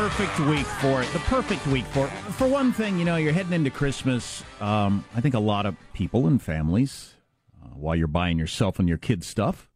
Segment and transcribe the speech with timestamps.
[0.00, 1.12] Perfect week for it.
[1.12, 2.10] The perfect week for it.
[2.32, 4.42] For one thing, you know, you're heading into Christmas.
[4.58, 7.16] Um, I think a lot of people and families,
[7.62, 9.68] uh, while you're buying yourself and your kids stuff,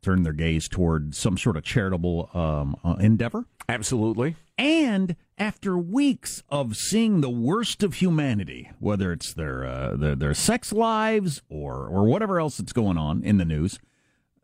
[0.00, 3.46] turn their gaze toward some sort of charitable um, uh, endeavor.
[3.68, 4.36] Absolutely.
[4.56, 10.34] And after weeks of seeing the worst of humanity, whether it's their uh, their, their
[10.34, 13.80] sex lives or or whatever else that's going on in the news,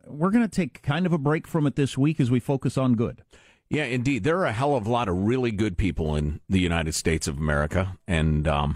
[0.05, 2.77] we're going to take kind of a break from it this week as we focus
[2.77, 3.21] on good.
[3.71, 4.25] Yeah, indeed.
[4.25, 7.25] There are a hell of a lot of really good people in the United States
[7.25, 8.75] of America, and um,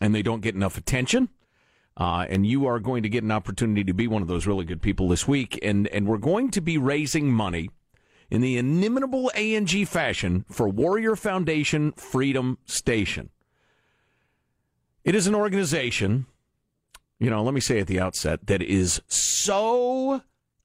[0.00, 1.28] and they don't get enough attention.
[1.98, 4.64] Uh, and you are going to get an opportunity to be one of those really
[4.64, 7.68] good people this week, and and we're going to be raising money
[8.30, 13.28] in the inimitable ANG fashion for Warrior Foundation Freedom Station.
[15.04, 16.24] It is an organization,
[17.18, 20.22] you know, let me say at the outset, that is so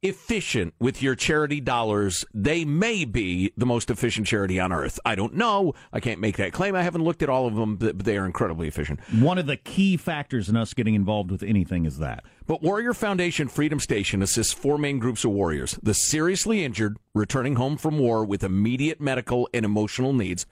[0.08, 2.26] efficient with your charity dollars.
[2.34, 5.00] They may be the most efficient charity on earth.
[5.06, 5.74] I don't know.
[5.92, 6.76] I can't make that claim.
[6.76, 9.00] I haven't looked at all of them, but they are incredibly efficient.
[9.20, 12.24] One of the key factors in us getting involved with anything is that.
[12.48, 17.56] But Warrior Foundation Freedom Station assists four main groups of warriors the seriously injured, returning
[17.56, 20.46] home from war with immediate medical and emotional needs,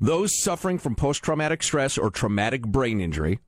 [0.00, 3.38] those suffering from post traumatic stress or traumatic brain injury,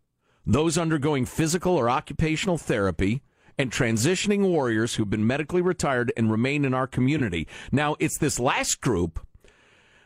[0.47, 3.23] those undergoing physical or occupational therapy
[3.59, 7.47] and transitioning warriors who've been medically retired and remain in our community.
[7.71, 9.25] Now, it's this last group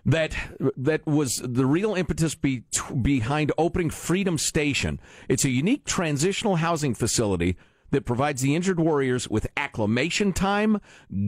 [0.04, 0.36] that
[0.76, 2.62] that was the real impetus be,
[3.02, 5.00] behind opening Freedom Station.
[5.28, 7.56] It's a unique transitional housing facility
[7.90, 10.80] that provides the injured warriors with acclimation time,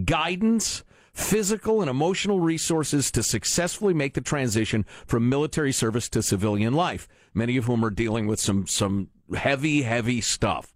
[0.05, 6.73] guidance, physical and emotional resources to successfully make the transition from military service to civilian
[6.73, 7.09] life.
[7.35, 10.73] Many of whom are dealing with some some heavy, heavy stuff.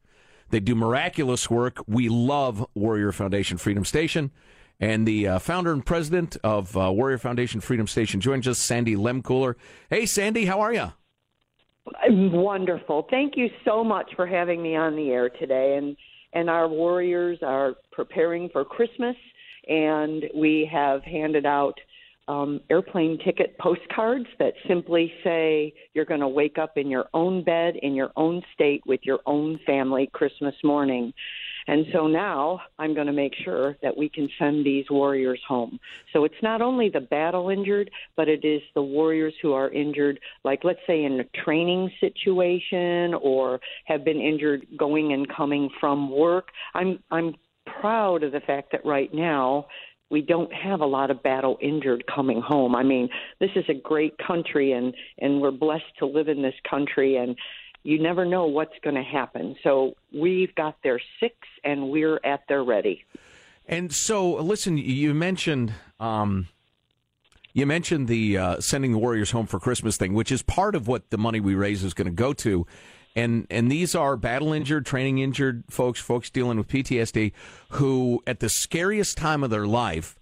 [0.52, 1.82] They do miraculous work.
[1.88, 4.30] We love Warrior Foundation Freedom Station.
[4.78, 8.94] And the uh, founder and president of uh, Warrior Foundation Freedom Station joins us, Sandy
[8.94, 9.54] Lehmkuhler.
[9.88, 10.92] Hey, Sandy, how are you?
[12.06, 13.06] Wonderful.
[13.08, 15.76] Thank you so much for having me on the air today.
[15.78, 15.96] And
[16.34, 19.16] and our warriors are preparing for Christmas,
[19.68, 21.78] and we have handed out
[22.28, 27.42] um, airplane ticket postcards that simply say you're going to wake up in your own
[27.42, 31.12] bed in your own state with your own family Christmas morning.
[31.68, 35.78] And so now I'm going to make sure that we can send these warriors home.
[36.12, 40.18] So it's not only the battle injured, but it is the warriors who are injured,
[40.44, 46.10] like let's say in a training situation or have been injured going and coming from
[46.10, 46.48] work.
[46.74, 47.34] I'm I'm
[47.80, 49.66] proud of the fact that right now
[50.12, 52.76] we don't have a lot of battle injured coming home.
[52.76, 53.08] I mean,
[53.40, 57.34] this is a great country and and we're blessed to live in this country and
[57.82, 59.56] you never know what's going to happen.
[59.64, 63.04] So we've got their six and we're at their ready.
[63.66, 66.48] And so, listen, you mentioned um,
[67.54, 70.86] you mentioned the uh, sending the Warriors home for Christmas thing, which is part of
[70.86, 72.66] what the money we raise is going to go to.
[73.14, 77.32] And and these are battle injured, training injured folks, folks dealing with PTSD,
[77.70, 80.16] who at the scariest time of their life,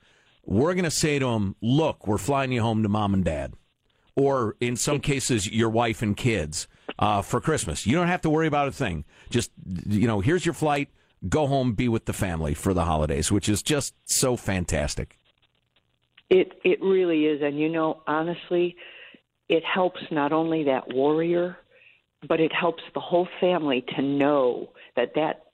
[0.44, 3.54] we're going to say to them, "Look, we're flying you home to mom and dad,"
[4.16, 6.66] or in some cases, your wife and kids
[6.98, 7.86] uh, for Christmas.
[7.86, 9.04] You don't have to worry about a thing.
[9.30, 9.52] Just
[9.86, 10.88] you know, here's your flight.
[11.28, 15.16] Go home, be with the family for the holidays, which is just so fantastic.
[16.28, 18.76] It it really is, and you know, honestly,
[19.48, 21.56] it helps not only that warrior
[22.28, 25.44] but it helps the whole family to know that that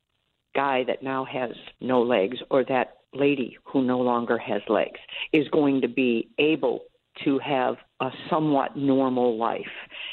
[0.54, 4.98] guy that now has no legs or that lady who no longer has legs
[5.32, 6.80] is going to be able
[7.24, 9.70] to have a somewhat normal life.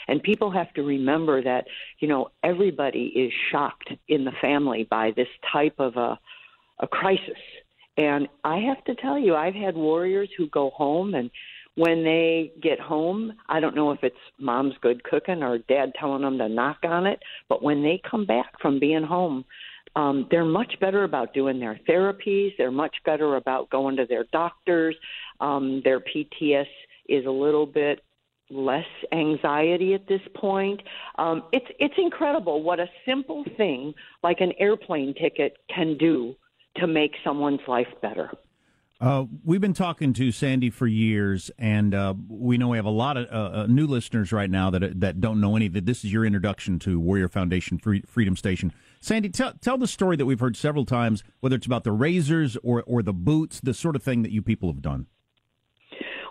[0.07, 1.65] And people have to remember that,
[1.99, 6.17] you know, everybody is shocked in the family by this type of a,
[6.79, 7.39] a crisis.
[7.97, 11.29] And I have to tell you, I've had warriors who go home and
[11.75, 16.21] when they get home, I don't know if it's mom's good cooking or dad telling
[16.21, 19.43] them to knock on it, but when they come back from being home,
[19.95, 22.55] um, they're much better about doing their therapies.
[22.57, 24.95] They're much better about going to their doctors.
[25.39, 26.67] Um, their PTS
[27.09, 28.01] is a little bit
[28.49, 30.81] less anxiety at this point.
[31.17, 36.35] Um, it's it's incredible what a simple thing like an airplane ticket can do
[36.77, 38.31] to make someone's life better.
[39.03, 42.89] Uh, we've been talking to Sandy for years, and uh, we know we have a
[42.89, 45.67] lot of uh, uh new listeners right now that that don't know any.
[45.67, 48.71] That this is your introduction to Warrior Foundation Freedom Station.
[49.01, 52.55] Sandy, tell tell the story that we've heard several times, whether it's about the razors
[52.63, 55.07] or or the boots, the sort of thing that you people have done.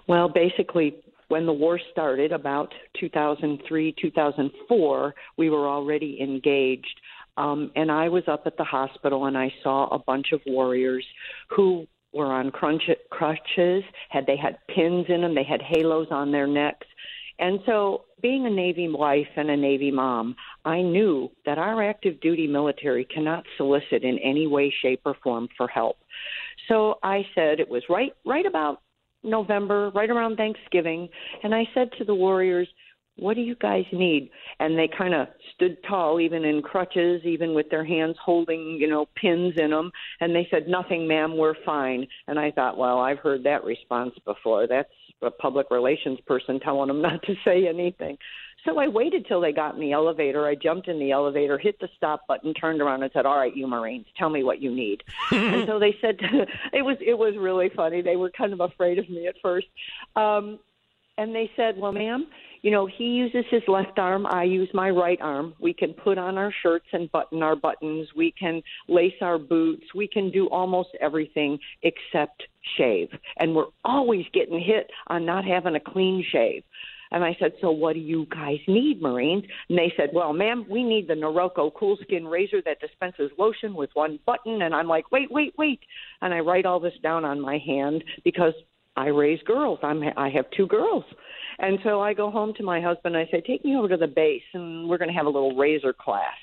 [0.06, 0.96] Well, basically,
[1.28, 7.02] when the war started, about 2003, 2004, we were already engaged.
[7.36, 11.04] Um, and I was up at the hospital and I saw a bunch of warriors
[11.48, 16.32] who were on crunch, crutches, had they had pins in them, they had halos on
[16.32, 16.86] their necks.
[17.38, 22.20] And so, being a Navy wife and a Navy mom, I knew that our active
[22.20, 25.96] duty military cannot solicit in any way, shape, or form for help.
[26.68, 28.80] So I said it was right, right about
[29.24, 31.08] November, right around Thanksgiving,
[31.42, 32.68] and I said to the warriors,
[33.16, 34.30] what do you guys need?
[34.58, 38.88] And they kind of stood tall, even in crutches, even with their hands holding, you
[38.88, 39.90] know, pins in them.
[40.20, 42.06] And they said, nothing, ma'am, we're fine.
[42.26, 44.66] And I thought, well, I've heard that response before.
[44.66, 44.88] That's
[45.20, 48.16] a public relations person telling them not to say anything.
[48.64, 50.46] So I waited till they got in the elevator.
[50.46, 53.54] I jumped in the elevator, hit the stop button, turned around, and said, "All right,
[53.54, 55.02] you Marines, tell me what you need."
[55.32, 56.20] and so they said,
[56.72, 58.02] "It was it was really funny.
[58.02, 59.66] They were kind of afraid of me at first.
[60.14, 60.60] Um,
[61.18, 62.28] and they said, "Well, ma'am,
[62.62, 65.54] you know, he uses his left arm, I use my right arm.
[65.58, 68.08] We can put on our shirts and button our buttons.
[68.14, 69.84] We can lace our boots.
[69.94, 72.44] We can do almost everything except
[72.76, 73.08] shave.
[73.38, 76.62] And we're always getting hit on not having a clean shave.
[77.10, 79.44] And I said, So what do you guys need, Marines?
[79.68, 83.74] And they said, Well, ma'am, we need the Norelco Cool Skin razor that dispenses lotion
[83.74, 84.62] with one button.
[84.62, 85.80] And I'm like, Wait, wait, wait.
[86.22, 88.54] And I write all this down on my hand because
[88.96, 89.78] I raise girls.
[89.82, 91.04] I'm I have two girls.
[91.58, 93.96] And so I go home to my husband and I say, "Take me over to
[93.96, 96.36] the base and we're going to have a little razor class."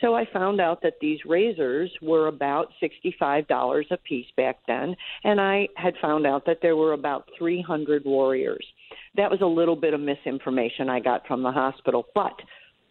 [0.00, 5.40] So I found out that these razors were about $65 a piece back then, and
[5.40, 8.64] I had found out that there were about 300 warriors.
[9.16, 12.40] That was a little bit of misinformation I got from the hospital, but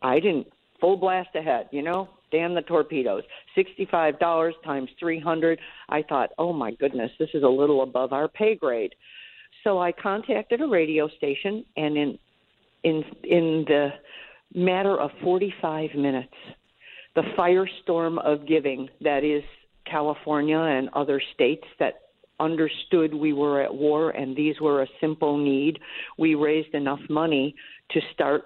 [0.01, 0.47] I didn't
[0.81, 2.09] full blast ahead, you know?
[2.31, 3.23] Damn the torpedoes.
[3.55, 5.59] $65 times 300.
[5.87, 8.95] I thought, "Oh my goodness, this is a little above our pay grade."
[9.65, 12.19] So I contacted a radio station, and in
[12.83, 13.89] in in the
[14.53, 16.33] matter of 45 minutes,
[17.15, 19.43] the firestorm of giving that is
[19.89, 21.95] California and other states that
[22.39, 25.79] understood we were at war and these were a simple need.
[26.17, 27.55] We raised enough money
[27.91, 28.43] to start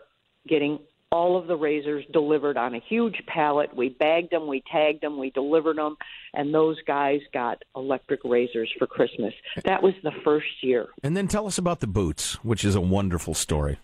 [0.48, 0.80] getting
[1.12, 3.76] all of the razors delivered on a huge pallet.
[3.76, 5.98] We bagged them, we tagged them, we delivered them,
[6.34, 9.34] and those guys got electric razors for Christmas.
[9.64, 10.88] That was the first year.
[11.04, 13.80] And then tell us about the boots, which is a wonderful story.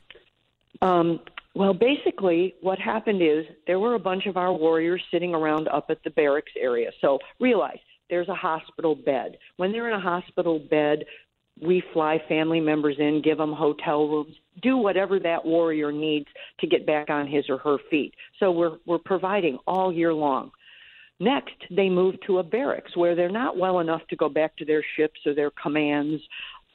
[0.81, 1.19] Um,
[1.55, 5.85] well, basically, what happened is there were a bunch of our warriors sitting around up
[5.89, 6.91] at the barracks area.
[7.01, 7.79] So realize
[8.09, 9.37] there's a hospital bed.
[9.57, 11.05] When they're in a hospital bed,
[11.61, 16.27] we fly family members in, give them hotel rooms, do whatever that warrior needs
[16.59, 18.13] to get back on his or her feet.
[18.39, 20.51] So we're we're providing all year long.
[21.19, 24.65] Next, they move to a barracks where they're not well enough to go back to
[24.65, 26.21] their ships or their commands,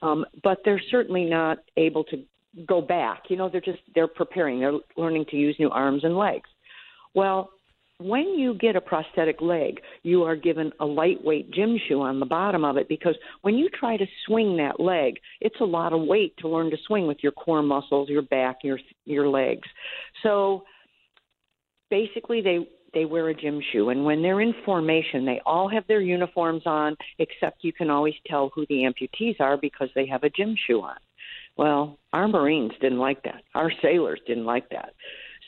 [0.01, 2.25] um, but they're certainly not able to
[2.67, 3.25] go back.
[3.29, 4.61] You know, they're just they're preparing.
[4.61, 6.49] They're learning to use new arms and legs.
[7.15, 7.51] Well,
[8.01, 12.27] when you get a prosthetic leg, you are given a lightweight gym shoe on the
[12.27, 16.01] bottom of it because when you try to swing that leg, it's a lot of
[16.03, 19.69] weight to learn to swing with your core muscles, your back, your your legs.
[20.23, 20.65] So
[21.91, 25.87] basically they they wear a gym shoe and when they're in formation, they all have
[25.87, 30.25] their uniforms on except you can always tell who the amputees are because they have
[30.25, 30.97] a gym shoe on.
[31.57, 33.43] Well, our Marines didn't like that.
[33.55, 34.95] Our sailors didn't like that.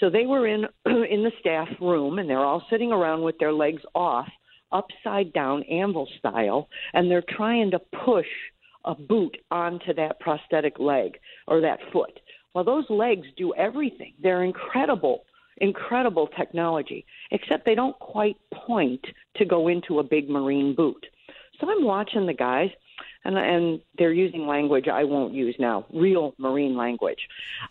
[0.02, 3.52] So they were in in the staff room, and they're all sitting around with their
[3.52, 4.28] legs off,
[4.73, 8.26] upside down, anvil style, and they're trying to push
[8.85, 12.18] a boot onto that prosthetic leg or that foot.
[12.52, 14.14] Well, those legs do everything.
[14.21, 15.23] They're incredible,
[15.59, 19.04] incredible technology, except they don't quite point
[19.37, 21.06] to go into a big marine boot.
[21.61, 22.71] So I'm watching the guys,
[23.25, 27.20] and and they're using language I won't use now, real marine language.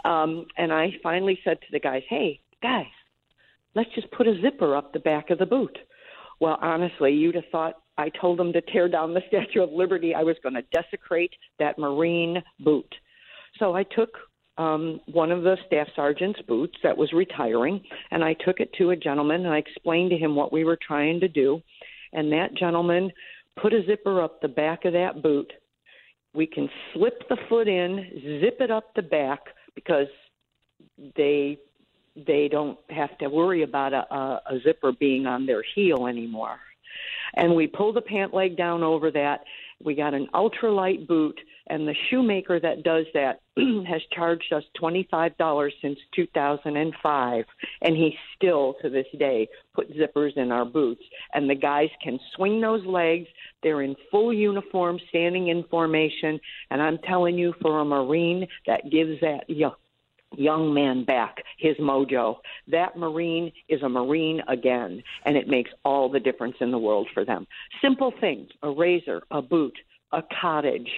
[0.06, 2.86] Um, and I finally said to the guys, "Hey, guys,
[3.76, 5.78] let's just put a zipper up the back of the boot."
[6.40, 10.16] Well, honestly, you'd have thought I told them to tear down the Statue of Liberty.
[10.16, 12.94] I was going to desecrate that marine boot.
[13.60, 14.10] So I took
[14.58, 18.92] um, one of the staff sergeant's boots that was retiring, and I took it to
[18.92, 21.62] a gentleman, and I explained to him what we were trying to do.
[22.14, 23.12] And that gentleman
[23.60, 25.52] put a zipper up the back of that boot.
[26.34, 29.42] We can slip the foot in, zip it up the back
[29.76, 30.08] because
[31.16, 31.58] they
[32.16, 36.60] they don't have to worry about a, a, a zipper being on their heel anymore.
[37.36, 39.46] And we pull the pant leg down over that.
[39.82, 45.72] We got an ultralight boot, and the shoemaker that does that has charged us $25
[45.82, 47.46] since 2005,
[47.82, 51.04] and he still, to this day, put zippers in our boots.
[51.34, 53.28] And the guys can swing those legs.
[53.64, 56.40] They're in full uniform, standing in formation.
[56.70, 59.76] And I'm telling you, for a Marine, that gives that young,
[60.36, 62.38] young man back his mojo.
[62.68, 67.08] That Marine is a Marine again, and it makes all the difference in the world
[67.14, 67.48] for them.
[67.82, 69.78] Simple things a razor, a boot,
[70.12, 70.90] a cottage,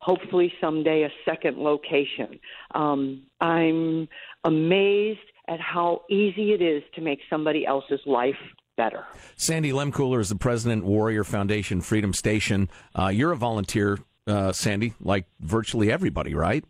[0.00, 2.38] hopefully someday a second location.
[2.74, 4.08] Um, I'm
[4.44, 8.36] amazed at how easy it is to make somebody else's life
[8.76, 9.04] better.
[9.36, 12.68] Sandy Lehmkuhler is the president, Warrior Foundation, Freedom Station.
[12.94, 16.64] Uh, you're a volunteer, uh, Sandy, like virtually everybody, right?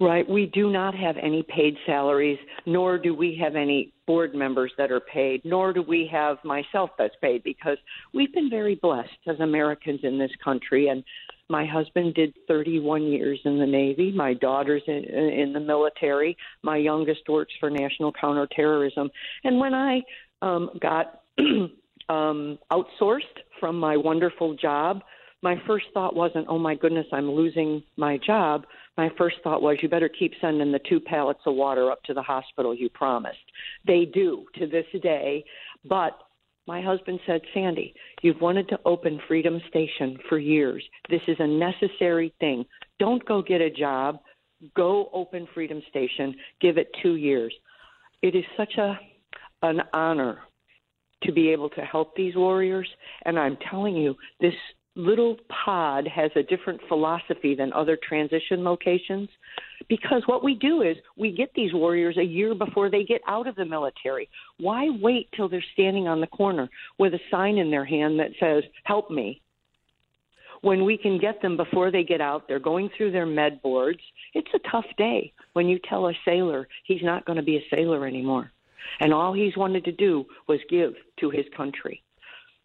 [0.00, 0.28] Right.
[0.28, 4.90] We do not have any paid salaries, nor do we have any board members that
[4.90, 7.78] are paid, nor do we have myself that's paid because
[8.12, 10.88] we've been very blessed as Americans in this country.
[10.88, 11.04] And
[11.48, 14.12] my husband did 31 years in the Navy.
[14.12, 16.36] My daughter's in, in the military.
[16.62, 19.10] My youngest works for National Counterterrorism.
[19.44, 20.02] And when I
[20.40, 25.02] um, got um, outsourced from my wonderful job,
[25.42, 28.64] my first thought wasn't, oh my goodness, I'm losing my job.
[28.96, 32.14] My first thought was, you better keep sending the two pallets of water up to
[32.14, 33.38] the hospital you promised.
[33.86, 35.44] They do to this day,
[35.84, 36.16] but
[36.66, 40.82] my husband said, Sandy, you've wanted to open Freedom Station for years.
[41.10, 42.64] This is a necessary thing.
[42.98, 44.18] Don't go get a job.
[44.76, 46.34] Go open Freedom Station.
[46.60, 47.52] Give it two years.
[48.22, 48.98] It is such a
[49.62, 50.40] an honor
[51.22, 52.88] to be able to help these warriors.
[53.24, 54.54] And I'm telling you, this
[54.94, 59.28] little pod has a different philosophy than other transition locations
[59.88, 63.46] because what we do is we get these warriors a year before they get out
[63.46, 64.28] of the military.
[64.58, 66.68] Why wait till they're standing on the corner
[66.98, 69.40] with a sign in their hand that says, Help me?
[70.60, 73.98] When we can get them before they get out, they're going through their med boards.
[74.34, 77.74] It's a tough day when you tell a sailor he's not going to be a
[77.74, 78.52] sailor anymore.
[79.00, 82.02] And all he's wanted to do was give to his country.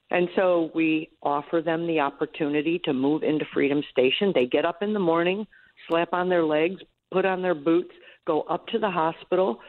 [0.10, 4.32] And so we offer them the opportunity to move into Freedom Station.
[4.34, 5.46] They get up in the morning,
[5.88, 7.92] slap on their legs, put on their boots,
[8.26, 9.60] go up to the hospital,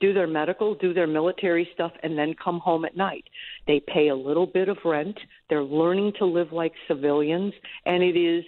[0.00, 3.24] do their medical, do their military stuff, and then come home at night.
[3.66, 5.18] They pay a little bit of rent.
[5.48, 7.52] They're learning to live like civilians,
[7.84, 8.44] and it is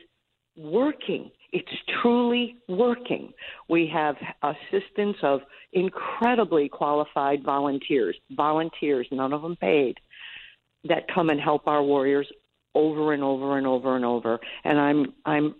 [0.56, 1.30] working.
[1.52, 1.68] it's
[2.00, 3.32] truly working.
[3.68, 5.40] We have assistance of
[5.72, 9.98] incredibly qualified volunteers, volunteers, none of them paid,
[10.84, 12.26] that come and help our warriors
[12.74, 14.40] over and over and over and over.
[14.64, 15.54] And I'm I'm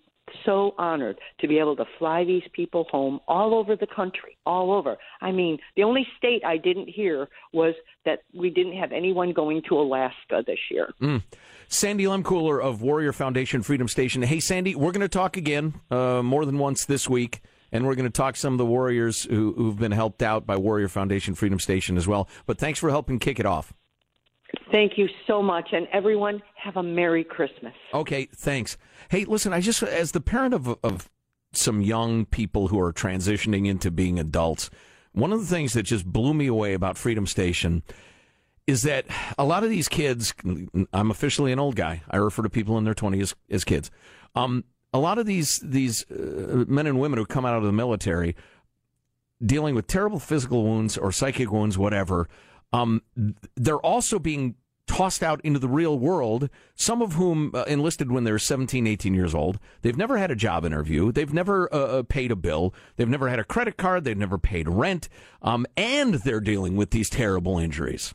[0.45, 4.73] so honored to be able to fly these people home all over the country, all
[4.73, 4.97] over.
[5.21, 7.75] I mean, the only state I didn't hear was
[8.05, 10.93] that we didn't have anyone going to Alaska this year.
[11.01, 11.23] Mm.
[11.69, 14.23] Sandy Lehmkuhler of Warrior Foundation Freedom Station.
[14.23, 17.95] Hey, Sandy, we're going to talk again uh, more than once this week, and we're
[17.95, 21.35] going to talk some of the warriors who, who've been helped out by Warrior Foundation
[21.35, 22.29] Freedom Station as well.
[22.47, 23.73] But thanks for helping kick it off.
[24.71, 27.75] Thank you so much, and everyone have a Merry Christmas.
[27.93, 28.77] Okay, thanks.
[29.11, 31.11] Hey, listen, I just, as the parent of, of
[31.53, 34.71] some young people who are transitioning into being adults,
[35.13, 37.83] one of the things that just blew me away about Freedom Station
[38.67, 39.07] is that
[39.39, 40.35] a lot of these kids,
[40.93, 42.03] I'm officially an old guy.
[42.11, 43.91] I refer to people in their 20s as, kids.
[44.35, 47.73] Um, a lot of these these uh, men and women who come out of the
[47.73, 48.37] military
[49.45, 52.29] dealing with terrible physical wounds or psychic wounds, whatever,
[52.73, 53.03] um,
[53.57, 58.25] they're also being tossed out into the real world, some of whom uh, enlisted when
[58.25, 59.59] they're 17, 18 years old.
[59.81, 61.13] They've never had a job interview.
[61.13, 62.75] They've never uh, uh, paid a bill.
[62.97, 64.05] They've never had a credit card.
[64.05, 65.09] They've never paid rent.
[65.41, 68.15] Um, and they're dealing with these terrible injuries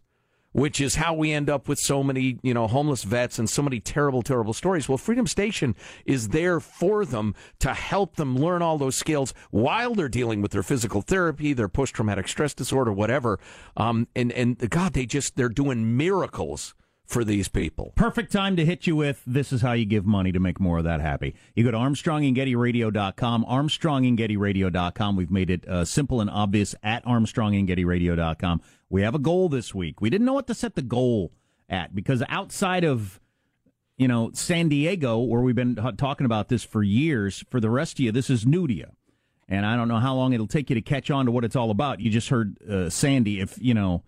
[0.58, 3.62] which is how we end up with so many, you know, homeless vets and so
[3.62, 4.90] many terrible, terrible stories.
[4.90, 9.94] Well, Freedom Station is there for them to help them learn all those skills while
[9.94, 13.40] they're dealing with their physical therapy, their post traumatic stress disorder, whatever.
[13.78, 16.74] Um, and, and God, they just, they're doing miracles
[17.06, 17.94] for these people.
[17.96, 20.80] Perfect time to hit you with this is how you give money to make more
[20.80, 21.36] of that happy.
[21.56, 25.16] You go to armstrongandgettyradio.com, armstrongandgettyradio.com.
[25.16, 28.62] We've made it uh, simple and obvious at armstrongandgettyradio.com.
[28.90, 30.02] We have a goal this week.
[30.02, 31.32] We didn't know what to set the goal
[31.70, 33.20] at because outside of
[33.98, 38.00] you know San Diego, where we've been talking about this for years, for the rest
[38.00, 38.92] of you, this is new to you.
[39.50, 41.56] And I don't know how long it'll take you to catch on to what it's
[41.56, 42.02] all about.
[42.02, 43.40] You just heard uh, Sandy.
[43.40, 44.04] If you know,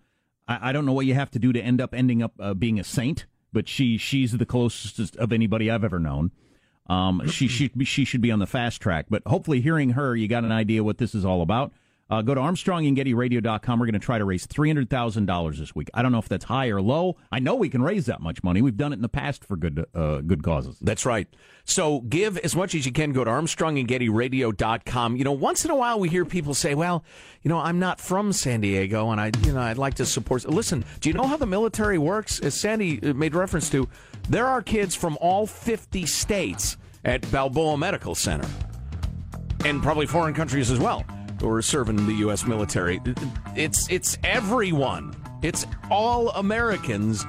[0.46, 2.52] I, I, don't know what you have to do to end up ending up uh,
[2.52, 6.30] being a saint, but she she's the closest of anybody I've ever known.
[6.88, 9.06] Um, she should she should be on the fast track.
[9.08, 11.72] But hopefully, hearing her, you got an idea what this is all about.
[12.10, 13.78] Uh, go to ArmstrongandGettyRadio.com.
[13.78, 15.88] We're going to try to raise $300,000 this week.
[15.94, 17.16] I don't know if that's high or low.
[17.30, 18.60] I know we can raise that much money.
[18.62, 20.76] We've done it in the past for good uh, good causes.
[20.80, 21.28] That's right.
[21.64, 23.12] So give as much as you can.
[23.12, 25.16] Go to ArmstrongandGettyRadio.com.
[25.16, 27.04] You know, once in a while we hear people say, well,
[27.42, 30.48] you know, I'm not from San Diego and I, you know, I'd like to support.
[30.48, 32.40] Listen, do you know how the military works?
[32.40, 33.88] As Sandy uh, made reference to,
[34.28, 38.48] there are kids from all 50 states at Balboa Medical Center
[39.64, 41.04] and probably foreign countries as well
[41.42, 42.46] or serving in the U.S.
[42.46, 43.00] military.
[43.56, 45.14] It's it's everyone.
[45.42, 47.24] It's all Americans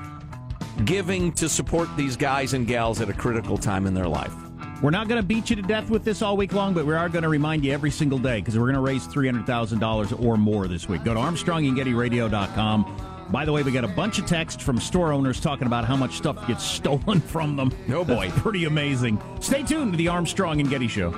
[0.86, 4.34] giving to support these guys and gals at a critical time in their life.
[4.82, 6.96] We're not going to beat you to death with this all week long, but we
[6.96, 10.38] are going to remind you every single day because we're going to raise $300,000 or
[10.38, 11.04] more this week.
[11.04, 13.28] Go to ArmstrongandGettyRadio.com.
[13.30, 15.96] By the way, we got a bunch of texts from store owners talking about how
[15.96, 17.72] much stuff gets stolen from them.
[17.88, 18.30] No oh boy.
[18.30, 19.22] That's pretty amazing.
[19.40, 21.12] Stay tuned to the Armstrong and Getty Show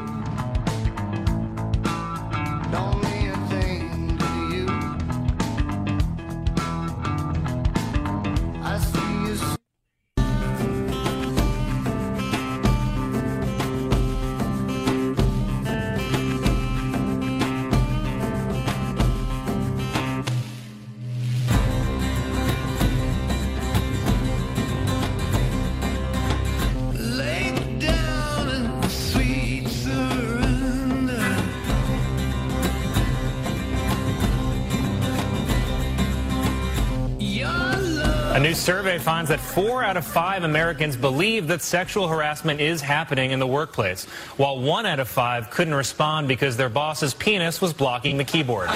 [2.73, 3.02] don't
[38.53, 43.39] survey finds that four out of five Americans believe that sexual harassment is happening in
[43.39, 44.05] the workplace,
[44.37, 48.67] while one out of five couldn't respond because their boss's penis was blocking the keyboard.
[48.71, 48.73] oh,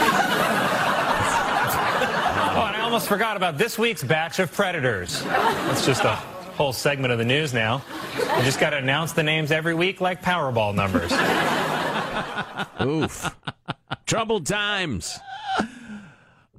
[2.76, 5.24] I almost forgot about this week's batch of predators.
[5.24, 6.16] That's just a
[6.58, 7.84] whole segment of the news now.
[8.16, 11.12] You just got to announce the names every week like Powerball numbers.
[12.82, 13.36] Oof.
[14.06, 15.20] Troubled times.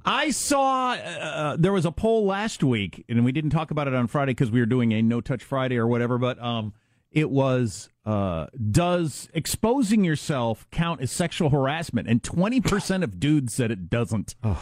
[0.05, 3.87] I saw uh, uh, there was a poll last week, and we didn't talk about
[3.87, 6.17] it on Friday because we were doing a No Touch Friday or whatever.
[6.17, 6.73] But um,
[7.11, 12.07] it was uh, does exposing yourself count as sexual harassment?
[12.07, 14.35] And twenty percent of dudes said it doesn't.
[14.43, 14.61] Oh.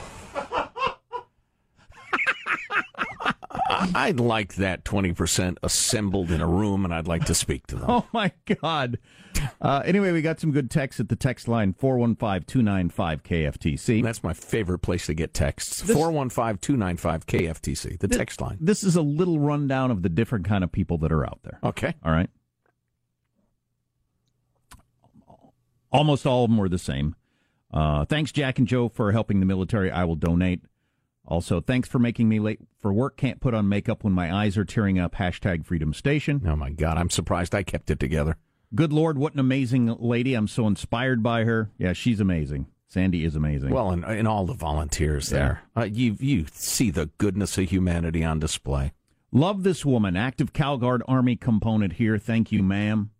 [3.69, 7.87] I'd like that 20% assembled in a room, and I'd like to speak to them.
[7.97, 8.99] Oh, my God.
[9.61, 14.03] Uh, anyway, we got some good texts at the text line 415 295 KFTC.
[14.03, 18.57] That's my favorite place to get texts 415 295 KFTC, the text line.
[18.59, 21.59] This is a little rundown of the different kind of people that are out there.
[21.63, 21.93] Okay.
[22.03, 22.29] All right.
[25.91, 27.15] Almost all of them were the same.
[27.71, 29.91] Uh, thanks, Jack and Joe, for helping the military.
[29.91, 30.61] I will donate.
[31.27, 33.17] Also, thanks for making me late for work.
[33.17, 35.15] Can't put on makeup when my eyes are tearing up.
[35.15, 36.41] Hashtag Freedom Station.
[36.47, 38.37] Oh my God, I'm surprised I kept it together.
[38.73, 40.33] Good Lord, what an amazing lady.
[40.33, 41.71] I'm so inspired by her.
[41.77, 42.67] Yeah, she's amazing.
[42.87, 43.71] Sandy is amazing.
[43.71, 45.63] Well, and, and all the volunteers there.
[45.75, 48.93] Uh, you, you see the goodness of humanity on display.
[49.31, 50.15] Love this woman.
[50.15, 52.17] Active CalGuard Army component here.
[52.17, 53.11] Thank you, ma'am.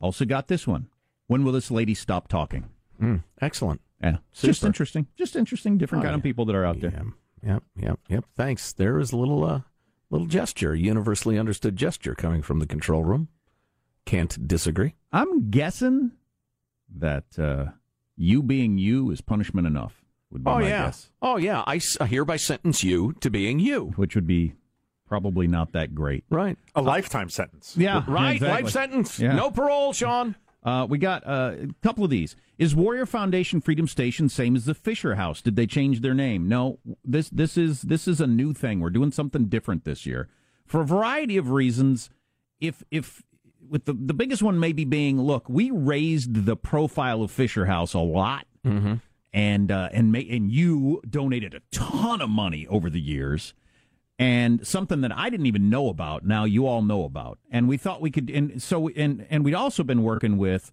[0.00, 0.86] Also got this one.
[1.26, 2.68] When will this lady stop talking?
[3.02, 3.80] Mm, excellent.
[4.02, 4.46] Yeah, Super.
[4.52, 5.06] just interesting.
[5.16, 5.76] Just interesting.
[5.78, 6.90] Different Oh, kind of people that are out there.
[6.92, 7.06] Yep,
[7.44, 8.24] yep, yep, yep.
[8.36, 8.72] Thanks.
[8.72, 9.62] There is a little, uh,
[10.10, 13.28] little gesture, universally understood gesture coming from the control room.
[14.06, 14.94] Can't disagree.
[15.12, 16.12] I'm guessing
[16.96, 17.72] that uh,
[18.16, 20.04] you being you is punishment enough.
[20.30, 20.84] Would be Oh my yeah.
[20.86, 21.10] guess.
[21.22, 21.64] Oh yeah.
[21.66, 23.92] I, s- I hereby sentence you to being you.
[23.96, 24.54] Which would be
[25.06, 26.24] probably not that great.
[26.30, 26.56] Right.
[26.74, 27.74] A lifetime sentence.
[27.78, 28.34] Yeah, Right.
[28.36, 28.62] exactly.
[28.64, 29.18] Life sentence.
[29.18, 29.34] Yeah.
[29.34, 30.36] No parole, Sean.
[30.62, 32.34] Uh, we got uh, a couple of these.
[32.58, 35.40] Is Warrior Foundation Freedom Station same as the Fisher House?
[35.40, 36.48] Did they change their name?
[36.48, 36.78] No.
[37.04, 38.80] This this is this is a new thing.
[38.80, 40.28] We're doing something different this year
[40.66, 42.10] for a variety of reasons.
[42.60, 43.22] If if
[43.70, 47.94] with the the biggest one maybe being, look, we raised the profile of Fisher House
[47.94, 48.94] a lot, Mm-hmm.
[49.32, 53.54] and uh, and ma- and you donated a ton of money over the years.
[54.18, 57.76] And something that I didn't even know about, now you all know about, and we
[57.76, 58.30] thought we could.
[58.30, 60.72] And so, and and we'd also been working with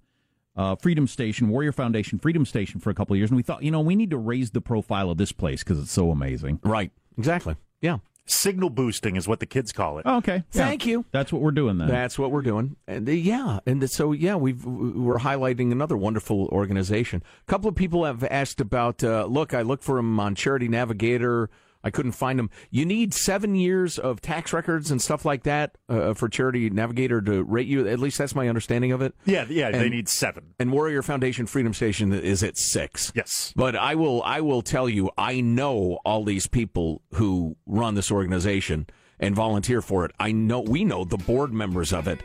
[0.55, 3.61] uh, Freedom Station, Warrior Foundation, Freedom Station for a couple of years, and we thought,
[3.61, 6.59] you know, we need to raise the profile of this place because it's so amazing.
[6.63, 6.91] Right.
[7.17, 7.55] Exactly.
[7.81, 7.99] Yeah.
[8.27, 10.03] Signal boosting is what the kids call it.
[10.07, 11.05] Oh, okay, Thank you.
[11.11, 11.87] That's what we're doing then.
[11.87, 16.47] That's what we're doing, and uh, yeah, and so yeah, we've we're highlighting another wonderful
[16.47, 17.21] organization.
[17.47, 19.03] A couple of people have asked about.
[19.03, 21.51] Uh, look, I looked for him on Charity Navigator.
[21.85, 22.49] I couldn't find them.
[22.71, 27.21] You need seven years of tax records and stuff like that uh, for Charity Navigator
[27.21, 27.87] to rate you.
[27.87, 29.13] At least that's my understanding of it.
[29.25, 30.55] Yeah, yeah, they need seven.
[30.59, 33.11] And Warrior Foundation Freedom Station is at six.
[33.15, 33.53] Yes.
[33.55, 38.11] But I will I will tell you, I know all these people who run this
[38.11, 38.87] organization
[39.19, 40.11] and volunteer for it.
[40.19, 42.19] I know we know the board members of it.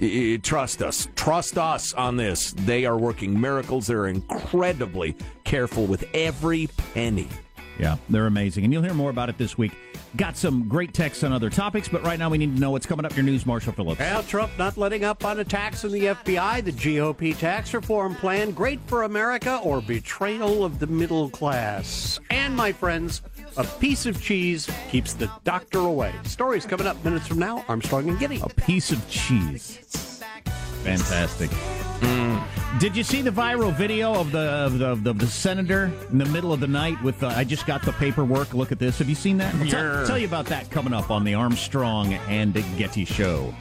[0.00, 1.08] I- I- trust us.
[1.16, 2.52] Trust us on this.
[2.52, 3.88] They are working miracles.
[3.88, 7.28] They're incredibly careful with every penny.
[7.78, 8.64] Yeah, they're amazing.
[8.64, 9.72] And you'll hear more about it this week.
[10.16, 12.84] Got some great texts on other topics, but right now we need to know what's
[12.84, 13.16] coming up.
[13.16, 13.98] Your news, Marshall Phillips.
[13.98, 18.50] Well, Trump not letting up on attacks on the FBI, the GOP tax reform plan,
[18.50, 22.20] great for America, or betrayal of the middle class.
[22.30, 23.22] And, my friends,
[23.56, 26.12] a piece of cheese keeps the doctor away.
[26.24, 27.64] Stories coming up minutes from now.
[27.68, 28.40] Armstrong and Getty.
[28.42, 29.78] A piece of cheese.
[30.84, 31.50] Fantastic.
[31.50, 32.51] Hmm.
[32.78, 36.18] Did you see the viral video of the of the, of the, the senator in
[36.18, 38.54] the middle of the night with uh, I just got the paperwork.
[38.54, 38.98] Look at this.
[38.98, 39.54] Have you seen that?
[39.54, 40.04] I'll Yeah.
[40.06, 43.54] tell you about that coming up on the Armstrong and Getty show.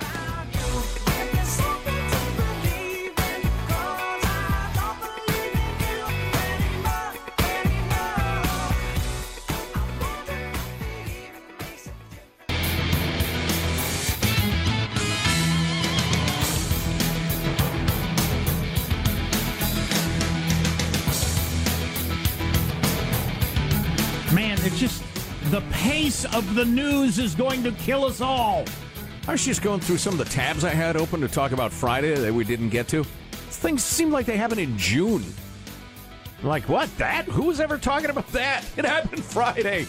[26.21, 28.65] Pace of the news is going to kill us all.
[29.27, 31.71] I was just going through some of the tabs I had open to talk about
[31.71, 33.03] Friday that we didn't get to.
[33.03, 35.23] Things seem like they happened in June.
[36.41, 36.95] I'm like, what?
[36.97, 37.25] That?
[37.25, 38.65] Who was ever talking about that?
[38.77, 39.86] It happened Friday.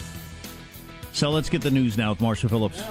[1.12, 2.82] So let's get the news now with Marshall Phillips.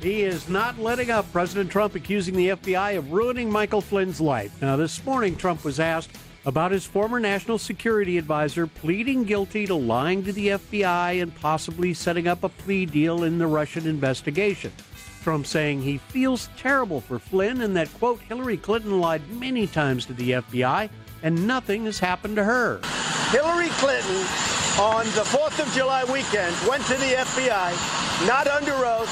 [0.00, 1.30] He is not letting up.
[1.32, 4.62] President Trump accusing the FBI of ruining Michael Flynn's life.
[4.62, 9.74] Now, this morning, Trump was asked about his former national security advisor pleading guilty to
[9.74, 14.72] lying to the FBI and possibly setting up a plea deal in the Russian investigation.
[15.22, 20.06] Trump saying he feels terrible for Flynn and that, quote, Hillary Clinton lied many times
[20.06, 20.88] to the FBI
[21.22, 22.80] and nothing has happened to her.
[23.30, 24.16] Hillary Clinton
[24.80, 29.10] on the 4th of July weekend went to the FBI, not under oath.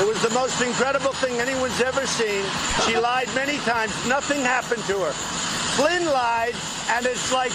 [0.00, 2.44] It was the most incredible thing anyone's ever seen.
[2.86, 3.92] She lied many times.
[4.06, 5.45] Nothing happened to her.
[5.76, 6.54] Flynn lied,
[6.88, 7.52] and it's like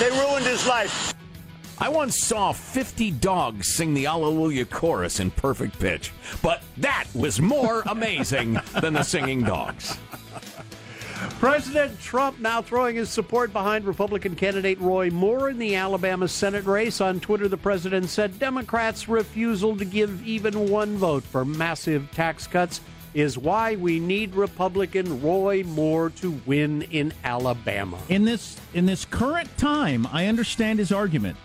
[0.00, 1.14] they ruined his life.
[1.78, 6.10] I once saw 50 dogs sing the Alleluia chorus in perfect pitch,
[6.42, 9.96] but that was more amazing than the singing dogs.
[11.38, 16.64] President Trump now throwing his support behind Republican candidate Roy Moore in the Alabama Senate
[16.64, 17.00] race.
[17.00, 22.48] On Twitter, the president said Democrats' refusal to give even one vote for massive tax
[22.48, 22.80] cuts
[23.14, 27.98] is why we need Republican Roy Moore to win in Alabama.
[28.08, 31.36] In this in this current time, I understand his argument.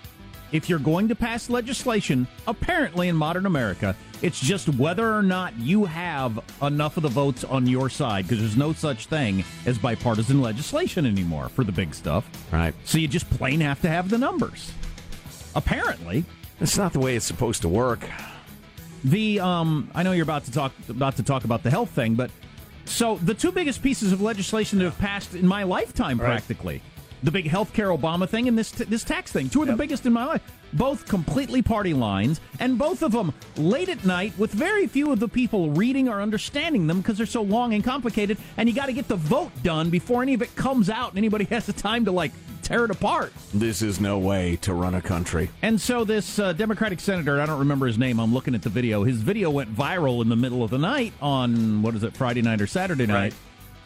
[0.52, 5.58] if you're going to pass legislation, apparently in modern America, it's just whether or not
[5.60, 9.78] you have enough of the votes on your side, because there's no such thing as
[9.78, 12.30] bipartisan legislation anymore for the big stuff.
[12.52, 12.74] Right.
[12.86, 14.72] So you just plain have to have the numbers.
[15.56, 16.26] Apparently.
[16.60, 18.00] That's not the way it's supposed to work.
[19.04, 22.16] The um, I know you're about to talk about to talk about the health thing,
[22.16, 22.32] but
[22.86, 26.28] so the two biggest pieces of legislation that have passed in my lifetime, Right.
[26.28, 26.82] practically,
[27.24, 30.14] the big healthcare Obama thing and this this tax thing, two of the biggest in
[30.14, 30.42] my life,
[30.74, 35.20] both completely party lines, and both of them late at night with very few of
[35.20, 38.88] the people reading or understanding them because they're so long and complicated, and you got
[38.88, 41.74] to get the vote done before any of it comes out and anybody has the
[41.74, 42.32] time to like
[42.68, 43.32] tear it apart.
[43.54, 45.50] This is no way to run a country.
[45.62, 48.20] And so this uh, Democratic senator, I don't remember his name.
[48.20, 49.06] I'm looking at the video.
[49.06, 52.42] His video went viral in the middle of the night on what is it, Friday
[52.42, 53.34] night or Saturday night?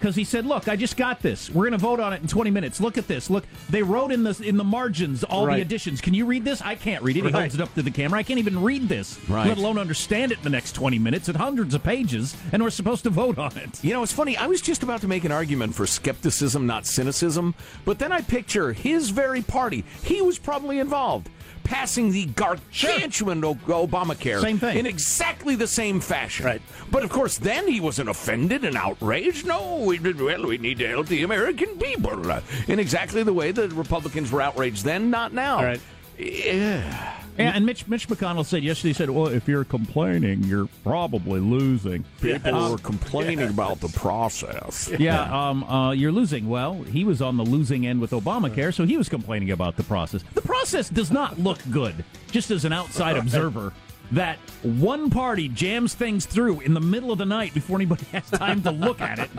[0.02, 1.52] Because he said, "Look, I just got this.
[1.52, 2.82] We're going to vote on it in 20 minutes.
[2.82, 3.30] Look at this.
[3.30, 5.58] Look, they wrote in the in the margins all Right.
[5.58, 6.02] the additions.
[6.02, 6.60] Can you read this?
[6.60, 7.20] I can't read it.
[7.20, 7.34] He Right.
[7.36, 8.18] holds it up to the camera.
[8.18, 9.48] I can't even read this, Right.
[9.48, 11.30] let alone understand it in the next 20 minutes.
[11.30, 13.80] It's hundreds of pages, and we're supposed to vote on it.
[13.84, 14.36] You know, it's funny.
[14.36, 17.54] I was just about to make an argument for skepticism, not cynicism,
[17.86, 19.84] but then I picture his very party.
[20.04, 21.30] He was probably involved.
[21.64, 24.78] Passing the gargantuan O- Obamacare Same thing.
[24.78, 26.46] in exactly the same fashion.
[26.46, 26.62] Right.
[26.92, 29.46] But of course, then he wasn't offended and outraged.
[29.46, 30.46] No, we did well.
[30.48, 34.42] We need to help the American people uh, in exactly the way the Republicans were
[34.42, 35.64] outraged then, not now.
[35.64, 35.80] Right.
[36.18, 37.18] Yeah.
[37.40, 38.90] Yeah, and Mitch Mitch McConnell said yesterday.
[38.90, 43.88] He said, "Well, if you're complaining, you're probably losing." People Um, were complaining about the
[43.88, 44.92] process.
[45.00, 46.50] Yeah, um, uh, you're losing.
[46.50, 49.84] Well, he was on the losing end with Obamacare, so he was complaining about the
[49.84, 50.24] process.
[50.34, 53.72] The process does not look good, just as an outside observer.
[54.12, 58.30] That one party jams things through in the middle of the night before anybody has
[58.30, 59.30] time to look at it,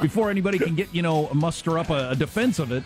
[0.00, 2.84] before anybody can get you know muster up a, a defense of it,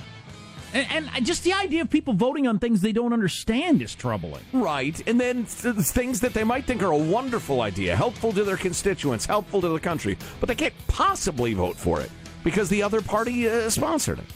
[0.74, 4.42] and, and just the idea of people voting on things they don't understand is troubling.
[4.52, 5.00] Right.
[5.08, 8.56] And then th- things that they might think are a wonderful idea, helpful to their
[8.56, 12.10] constituents, helpful to the country, but they can't possibly vote for it
[12.42, 14.26] because the other party uh, sponsored it.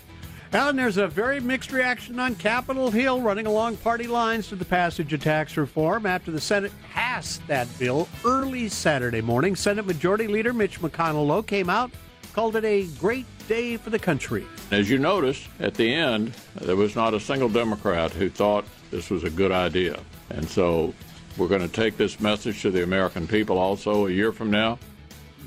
[0.52, 4.64] And there's a very mixed reaction on Capitol Hill running along party lines to the
[4.64, 9.54] passage of tax reform after the Senate passed that bill early Saturday morning.
[9.54, 11.90] Senate Majority Leader Mitch McConnell though, came out,
[12.32, 14.46] called it a great day for the country.
[14.70, 19.10] As you notice, at the end, there was not a single Democrat who thought this
[19.10, 19.98] was a good idea.
[20.30, 20.94] And so
[21.36, 24.78] we're going to take this message to the American people also a year from now.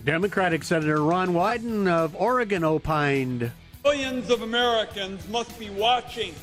[0.03, 3.51] Democratic Senator Ron Wyden of Oregon opined.
[3.83, 6.33] Millions of Americans must be watching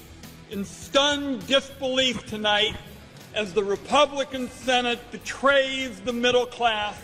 [0.51, 2.77] in stunned disbelief tonight
[3.35, 6.99] as the Republican Senate betrays the middle class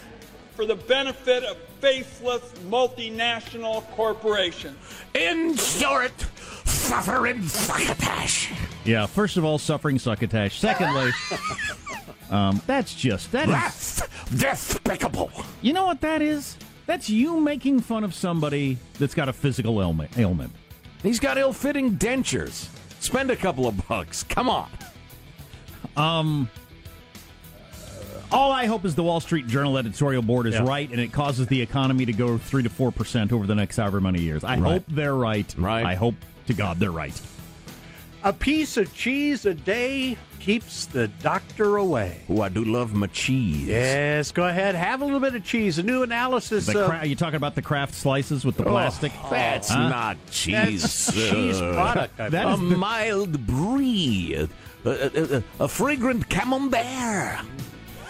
[0.55, 4.77] for the benefit of faceless multinational corporations.
[5.15, 6.13] In short,
[6.65, 8.53] suffering succotash.
[8.85, 10.59] Yeah, first of all, suffering succotash.
[10.61, 11.11] Secondly,
[12.31, 15.31] um, that's just that is That's despicable.
[15.63, 16.57] You know what that is?
[16.87, 20.17] That's you making fun of somebody that's got a physical ailment.
[20.19, 20.53] ailment.
[21.03, 22.69] He's got ill fitting dentures.
[23.01, 24.23] Spend a couple of bucks.
[24.23, 24.71] Come on.
[25.97, 26.51] Um,
[28.33, 30.65] all I hope is the Wall Street Journal editorial board is Yeah.
[30.65, 33.77] right, and it causes the economy to go three to four percent over the next
[33.77, 34.45] however many years.
[34.45, 34.73] I Right.
[34.73, 35.55] hope they're right.
[35.59, 35.85] Right.
[35.85, 36.15] I hope
[36.47, 37.19] to God they're right.
[38.23, 42.21] A piece of cheese a day keeps the doctor away.
[42.31, 43.67] Oh, I do love my cheese.
[43.69, 44.75] Yes, go ahead.
[44.75, 45.79] Have a little bit of cheese.
[45.79, 48.65] A new analysis The of cra- are you talking about the Kraft slices with the
[48.65, 49.13] oh, plastic?
[49.31, 49.89] That's Huh?
[49.91, 50.83] not cheese.
[50.83, 52.19] That's cheese product.
[52.19, 54.35] I That a the- mild brie,
[54.87, 57.45] a, a, a, a fragrant camembert.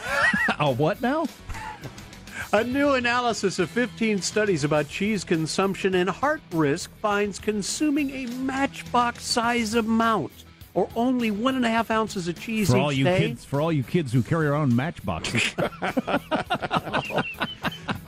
[0.60, 1.26] oh, what now?
[2.52, 8.26] A new analysis of 15 studies about cheese consumption and heart risk finds consuming a
[8.36, 10.30] matchbox size amount,
[10.72, 13.18] or only one and a half ounces of cheese For all you day.
[13.18, 15.54] kids, for all you kids who carry around matchboxes.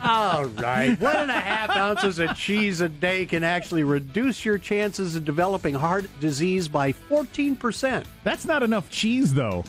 [0.02, 1.00] All right.
[1.00, 5.24] One and a half ounces of cheese a day can actually reduce your chances of
[5.24, 8.04] developing heart disease by 14%.
[8.22, 9.64] That's not enough cheese, though.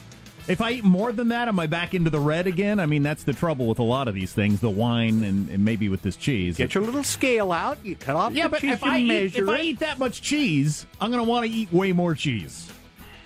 [0.47, 2.79] If I eat more than that, am I back into the red again?
[2.79, 5.65] I mean, that's the trouble with a lot of these things, the wine and, and
[5.65, 6.55] maybe with this cheese.
[6.55, 8.97] Get your little scale out, you cut off yeah, the but cheese, if you I,
[8.99, 11.91] eat, measure if I eat that much cheese, I'm going to want to eat way
[11.91, 12.71] more cheese.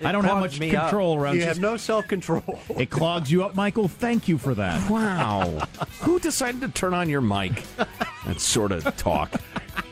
[0.04, 0.90] I don't have much me up.
[0.90, 1.48] control around You cheese.
[1.48, 2.42] have no self control.
[2.76, 3.86] It clogs you up, Michael.
[3.86, 4.90] Thank you for that.
[4.90, 5.60] Wow.
[6.00, 7.62] Who decided to turn on your mic?
[8.26, 9.32] That sort of talk.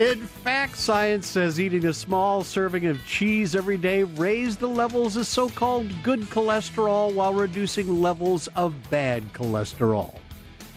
[0.01, 5.15] In fact, science says eating a small serving of cheese every day raised the levels
[5.19, 10.17] of so called good cholesterol while reducing levels of bad cholesterol.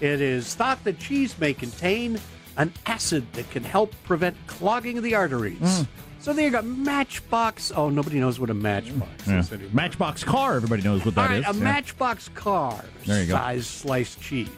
[0.02, 2.20] It is thought that cheese may contain
[2.58, 5.58] an acid that can help prevent clogging of the arteries.
[5.80, 5.84] Hmm.
[6.20, 6.62] So there you go.
[6.62, 7.72] Matchbox.
[7.74, 9.40] Oh, nobody knows what a matchbox Yeah.
[9.40, 9.72] is anymore.
[9.74, 11.46] Matchbox car, everybody knows what that is.
[11.46, 11.64] a Yeah.
[11.64, 13.36] Matchbox car There you go.
[13.36, 14.50] size sliced cheese.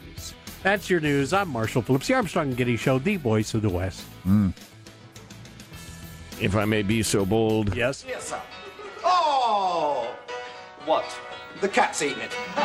[0.65, 1.32] That's your news.
[1.32, 4.04] I'm Marshall Phillips, the Armstrong and Getty Show, the voice of the West.
[4.25, 4.51] Mm.
[6.41, 7.75] If I may be so bold.
[7.75, 8.04] Yes.
[8.08, 8.41] Yes, sir.
[9.04, 10.12] Oh!
[10.86, 11.06] What?
[11.62, 12.34] The cat's eaten it.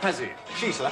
[0.00, 0.28] Has he?
[0.56, 0.90] She, sir.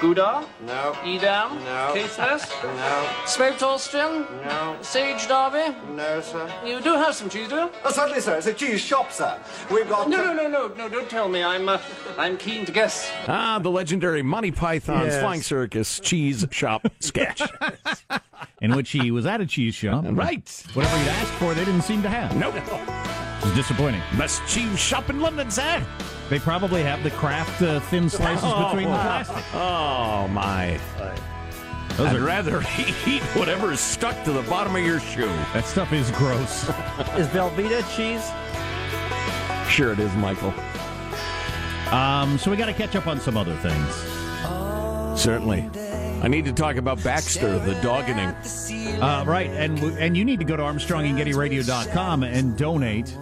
[0.00, 0.46] Gouda?
[0.66, 0.96] No.
[1.04, 1.62] Edam?
[1.64, 1.90] No.
[1.92, 2.48] Caithness?
[2.64, 3.08] No.
[3.26, 4.26] Smoked Austrian?
[4.44, 4.76] No.
[4.80, 5.76] Sage Derby?
[5.90, 6.50] No, sir.
[6.64, 7.70] You do have some cheese, do you?
[7.84, 8.38] Oh, certainly, sir.
[8.38, 9.38] It's a cheese shop, sir.
[9.70, 10.08] We've got.
[10.08, 11.42] No, no, no, no, no, don't tell me.
[11.42, 11.78] I'm, uh,
[12.16, 13.10] I'm keen to guess.
[13.28, 15.20] Ah, the legendary Monty Python's Yes.
[15.20, 17.42] Flying Circus cheese shop sketch.
[18.62, 20.04] in which he was at a cheese shop.
[20.08, 20.66] Right.
[20.72, 22.34] Whatever he'd asked for, they didn't seem to have.
[22.36, 22.54] Nope.
[23.50, 24.00] It was disappointing.
[24.16, 25.84] Best cheese shop in London, sir.
[26.28, 29.42] They probably have the Kraft uh, thin slices between the plastic.
[29.54, 30.78] Oh, my.
[31.96, 32.60] Those I'd are- rather
[33.08, 35.26] eat whatever is stuck to the bottom of your shoe.
[35.52, 36.68] That stuff is gross.
[37.18, 38.22] Is Velveeta cheese?
[39.68, 40.54] Sure it is, Michael.
[41.92, 45.20] Um, so we got to catch up on some other things.
[45.20, 45.68] Certainly.
[46.22, 48.16] I need to talk about Baxter, the dogging.
[49.00, 53.16] Uh, right, and and you need to go to ArmstrongandGettyRadio.com and donate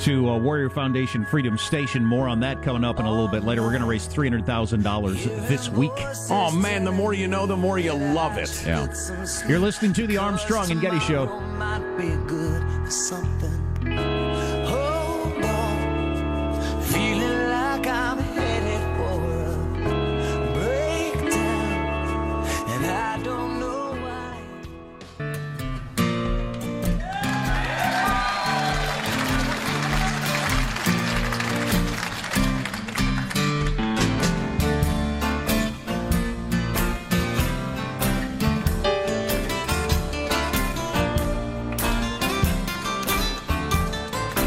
[0.00, 2.04] to uh, Warrior Foundation Freedom Station.
[2.04, 3.62] More on that coming up in a little bit later.
[3.62, 5.92] We're going to raise three hundred thousand dollars this week.
[6.30, 8.62] Oh, man, the more you know, the more you love it.
[8.66, 8.86] Yeah,
[9.48, 11.26] you're listening to the Armstrong and Getty Show.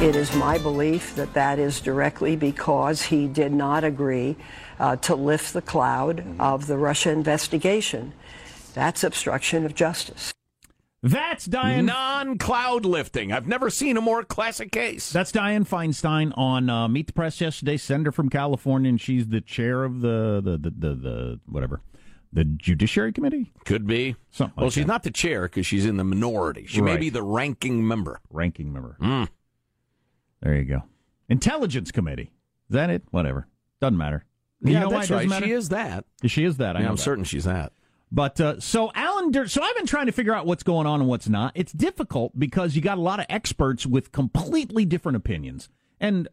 [0.06, 4.36] It is my belief that that is directly because he did not agree
[4.80, 8.14] uh, to lift the cloud of the Russia investigation.
[8.76, 10.32] That's obstruction of justice.
[11.02, 11.86] That's Dianne.
[11.86, 13.32] Non cloud lifting.
[13.32, 15.12] I've never seen a more classic case.
[15.12, 17.76] That's Dianne Feinstein on uh, Meet the Press yesterday.
[17.76, 21.82] Senator from California, and she's the chair of the the the, the, the whatever
[22.32, 23.54] the Judiciary Committee.
[23.66, 24.16] Could be.
[24.30, 24.54] Something.
[24.56, 24.88] Well, like she's that.
[24.88, 26.68] not the chair because she's in the minority.
[26.68, 28.20] She may be the ranking member.
[28.30, 28.98] ranking member.
[29.02, 29.30] Mm.
[30.46, 30.84] There you go.
[31.28, 32.32] Intelligence Committee.
[32.70, 33.02] Is that it?
[33.10, 33.48] Whatever.
[33.82, 34.26] Doesn't matter.
[34.62, 35.28] You yeah, know that's right.
[35.28, 35.48] matter?
[35.48, 36.06] She is that.
[36.24, 36.78] She is that.
[36.78, 37.02] I yeah, I'm that.
[37.02, 37.74] certain she's that.
[38.12, 41.02] But uh, so Alan, Dur- so I've been trying to figure out what's going on
[41.02, 41.52] and what's not.
[41.56, 45.68] It's difficult because you got a lot of experts with completely different opinions.
[46.00, 46.28] And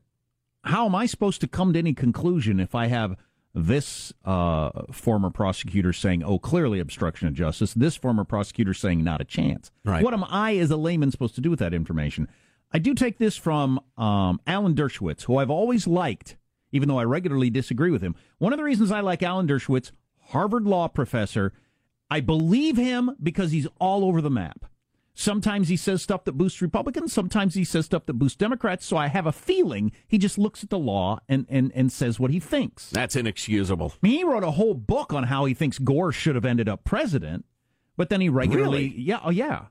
[0.63, 3.17] how am I supposed to come to any conclusion if I have
[3.55, 9.23] this uh, former prosecutor saying, "Oh, clearly obstruction of justice," this former prosecutor saying, "Not
[9.23, 10.05] a chance." Right.
[10.05, 12.29] What am I, as a layman, supposed to do with that information?
[12.73, 16.37] I do take this from um, Alan Dershowitz, who I've always liked,
[16.73, 18.15] even though I regularly disagree with him.
[18.39, 19.93] One of the reasons I like Alan Dershowitz,
[20.29, 21.53] Harvard law professor,
[22.11, 24.67] I believe him because he's all over the map.
[25.15, 28.97] Sometimes he says stuff that boosts Republicans, sometimes he says stuff that boosts Democrats, so
[28.97, 32.31] I have a feeling he just looks at the law and, and, and says what
[32.31, 32.89] he thinks.
[32.89, 33.93] That's inexcusable.
[33.95, 36.67] I mean, he wrote a whole book on how he thinks Gore should have ended
[36.67, 37.45] up president,
[37.99, 39.01] but then he regularly, Really?
[39.03, 39.67] yeah, oh yeah,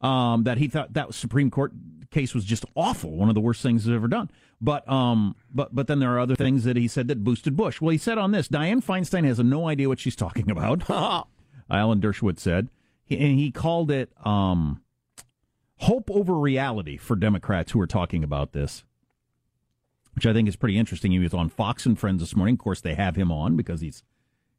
[0.00, 1.72] um, that he thought that was Supreme Court
[2.14, 4.30] case was just awful, one of the worst things he's ever done.
[4.60, 7.80] But um, but but then there are other things that he said that boosted Bush.
[7.80, 10.88] Well, he said on this, Dianne Feinstein has no idea what she's talking about.
[11.70, 12.68] Alan Dershowitz said,
[13.04, 14.82] he, and he called it um,
[15.78, 18.84] hope over reality for Democrats who are talking about this
[20.14, 21.12] which I think is pretty interesting.
[21.12, 22.54] He was on Fox and Friends this morning.
[22.54, 24.02] Of course, they have him on because he's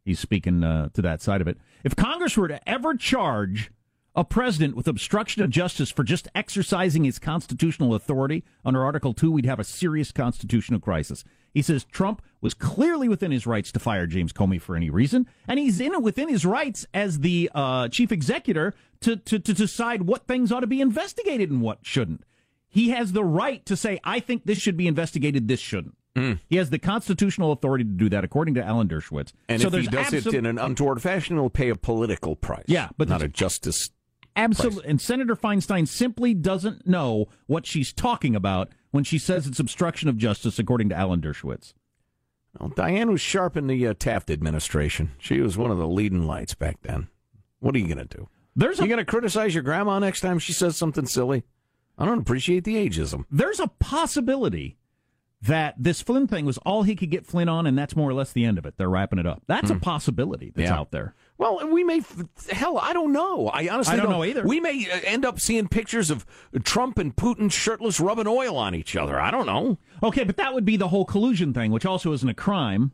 [0.03, 1.57] he's speaking uh, to that side of it.
[1.83, 3.71] If Congress were to ever charge
[4.15, 9.31] a president with obstruction of justice for just exercising his constitutional authority under Article 2,
[9.31, 11.23] we'd have a serious constitutional crisis.
[11.53, 15.27] He says Trump was clearly within his rights to fire James Comey for any reason,
[15.47, 19.53] and he's in it within his rights as the uh, chief executor to, to, to
[19.53, 22.23] decide what things ought to be investigated and what shouldn't.
[22.67, 25.95] He has the right to say, I think this should be investigated, this shouldn't.
[26.47, 29.33] He has the constitutional authority to do that, according to Alan Dershowitz.
[29.49, 32.63] And so if he does it in an untoward fashion, he'll pay a political price.
[32.67, 33.89] Yeah, but not a justice.
[34.35, 34.89] Absolutely.
[34.89, 40.09] And Senator Feinstein simply doesn't know what she's talking about when she says it's obstruction
[40.09, 41.73] of justice, according to Alan Dershowitz.
[42.59, 45.11] Well, Dianne was sharp in the uh, Taft administration.
[45.17, 47.09] She was one of the leading lights back then.
[47.59, 48.29] What are you going to do?
[48.55, 51.43] There's you going to criticize your grandma next time she says something silly?
[51.97, 53.25] I don't appreciate the ageism.
[53.29, 54.77] There's a possibility
[55.41, 58.13] that this Flynn thing was all he could get Flynn on, and that's more or
[58.13, 58.75] less the end of it.
[58.77, 59.43] They're wrapping it up.
[59.47, 60.73] That's a possibility that's Hmm.
[60.73, 60.79] Yeah.
[60.79, 61.13] out there.
[61.37, 62.01] Well, we may,
[62.49, 63.49] hell, I don't know.
[63.49, 64.47] I honestly I don't know either.
[64.47, 66.25] We may uh, end up seeing pictures of
[66.63, 69.19] Trump and Putin shirtless rubbing oil on each other.
[69.19, 69.77] I don't know.
[70.01, 72.93] Okay, but that would be the whole collusion thing, which also isn't a crime.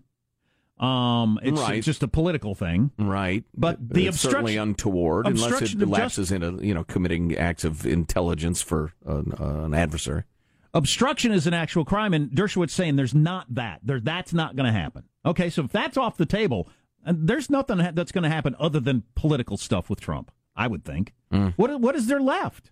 [0.79, 1.77] Um, it's, Right.
[1.77, 3.43] it's just a political thing, right?
[3.55, 7.85] But the it's certainly obstruction, untoward unless it lapses into you know committing acts of
[7.85, 10.23] intelligence for an, uh, an adversary.
[10.73, 13.79] Obstruction is an actual crime, and Dershowitz saying there's not that.
[13.83, 15.03] There, that's not going to happen.
[15.25, 16.67] Okay, so if that's off the table,
[17.05, 20.31] and there's nothing that's going to happen other than political stuff with Trump.
[20.55, 21.13] I would think.
[21.31, 21.49] Hmm.
[21.55, 22.71] What what is there left?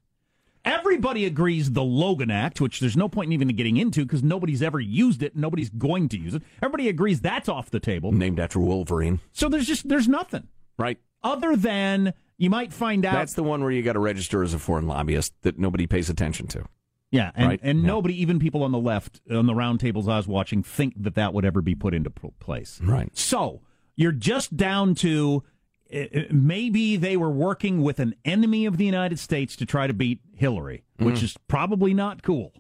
[0.66, 4.62] Everybody agrees the Logan Act, which there's no point in even getting into because nobody's
[4.62, 6.43] ever used it, and nobody's going to use it.
[6.62, 8.12] Everybody agrees that's off the table.
[8.12, 10.47] Named after Wolverine, So there's just there's nothing
[10.78, 11.00] right?
[11.24, 13.14] other than you might find out.
[13.14, 16.10] That's the one where you got to register as a foreign lobbyist that nobody pays
[16.10, 16.66] attention to.
[17.12, 17.60] Yeah, and, Right?
[17.64, 17.88] and Yeah.
[17.88, 21.16] nobody, even people on the left, on the round tables I was watching, think that
[21.16, 22.80] that would ever be put into place.
[22.84, 23.16] Right.
[23.18, 23.62] So
[23.95, 25.43] you're just down to
[25.91, 29.88] uh, uh, maybe they were working with an enemy of the United States to try
[29.88, 31.24] to beat Hillary, which Mm.
[31.24, 32.53] is probably not cool.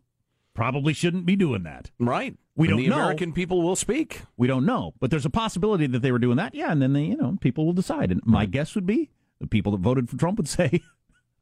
[0.55, 1.91] Probably shouldn't be doing that.
[1.99, 2.35] Right.
[2.55, 2.95] We And don't the know.
[2.95, 4.23] American people will speak.
[4.35, 6.55] We don't know, but there's a possibility that they were doing that.
[6.55, 8.11] Yeah, and then they, you know, people will decide.
[8.11, 10.81] And my guess would be the people that voted for Trump would say,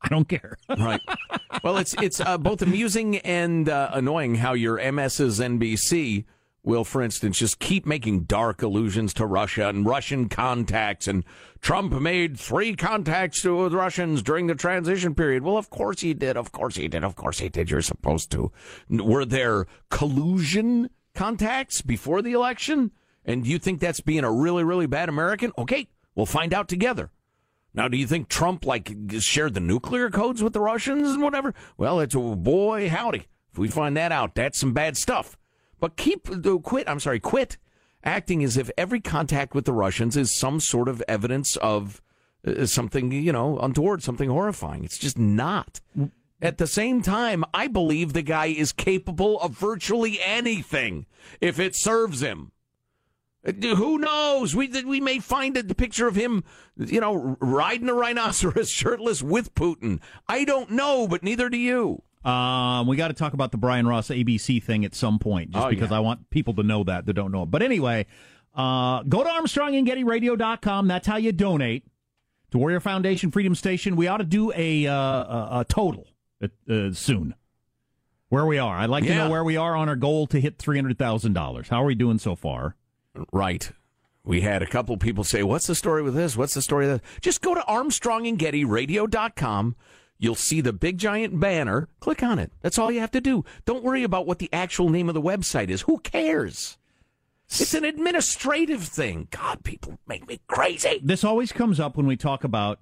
[0.02, 1.02] "I don't care." right.
[1.64, 6.26] Well, it's it's uh, both amusing and uh, annoying how your MS's NBC
[6.68, 11.08] will, for instance, just keep making dark allusions to Russia and Russian contacts.
[11.08, 11.24] And
[11.62, 15.44] Trump made three contacts with Russians during the transition period.
[15.44, 16.36] Well, of course he did.
[16.36, 17.04] Of course he did.
[17.06, 17.72] Of course he did.
[17.72, 18.52] You're supposed to.
[18.90, 22.92] Were there collusion contacts before the election?
[23.24, 25.54] And you think that's being a really, really bad American?
[25.58, 27.12] Okay, we'll find out together.
[27.74, 31.54] Now, do you think Trump like shared the nuclear codes with the Russians and whatever?
[31.78, 33.28] Well, it's oh boy, howdy.
[33.52, 35.38] If we find that out, that's some bad stuff.
[35.80, 36.90] But keep uh, quit.
[36.90, 37.58] I'm sorry, quit
[38.04, 42.02] acting as if every contact with the Russians is some sort of evidence of
[42.46, 44.84] uh, something you know untoward, something horrifying.
[44.84, 45.82] It's just not.
[46.42, 51.08] At the same time, I believe the guy is capable of virtually anything
[51.42, 52.52] if it serves him.
[53.46, 54.56] Uh, Who knows?
[54.56, 56.44] We we may find a picture of him,
[56.78, 60.00] you know, riding a rhinoceros shirtless with Putin.
[60.28, 62.02] I don't know, but neither do you.
[62.26, 65.66] Um, we got to talk about the Brian Ross ABC thing at some point, just
[65.66, 65.98] Oh, because yeah.
[65.98, 67.44] I want people to know that that don't know.
[67.44, 67.52] it.
[67.52, 68.06] But anyway,
[68.54, 70.88] uh, go to ArmstrongandGettyRadio.com.
[70.88, 71.86] That's how you donate
[72.52, 73.96] to Warrior Foundation Freedom Station.
[73.96, 76.08] We ought to do a uh, a, a total
[76.44, 77.36] uh, uh, soon.
[78.30, 80.58] Where we are, I'd like to know where we are on our goal to hit
[80.58, 81.70] three hundred thousand dollars.
[81.70, 82.76] How are we doing so far?
[83.32, 83.72] Right.
[84.24, 86.36] We had a couple people say, What's the story with this?
[86.36, 87.02] What's the story that?
[87.22, 89.76] Just go to ArmstrongandGettyRadio.com.
[90.20, 91.90] You'll see the big giant banner.
[92.00, 92.52] Click on it.
[92.62, 93.46] That's all you have to do.
[93.66, 95.84] Don't worry about what the actual name of the website is.
[95.84, 96.78] Who cares?
[97.50, 99.30] It's an administrative thing.
[99.32, 101.00] God, people make me crazy.
[101.02, 102.80] This always comes up when we talk about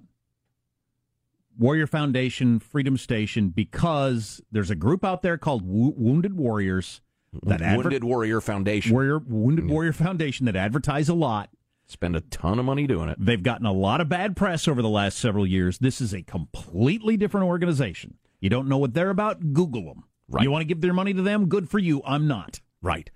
[1.58, 7.00] Warrior Foundation Freedom Station because there's a group out there called Wo- Wounded Warriors
[7.44, 8.92] that adver- Wounded Warrior Foundation.
[8.92, 11.50] Warrior Wounded Warrior Foundation that advertise a lot.
[11.88, 13.16] Spend a ton of money doing it.
[13.20, 15.78] They've gotten a lot of bad press over the last several years.
[15.78, 18.14] This is a completely different organization.
[18.40, 19.52] You don't know what they're about?
[19.52, 20.04] Google them.
[20.28, 20.42] Right.
[20.42, 21.48] You want to give their money to them?
[21.48, 22.02] Good for you.
[22.04, 22.60] I'm not.
[22.82, 23.08] Right.